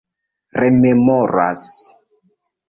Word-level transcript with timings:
rememoras 0.59 1.63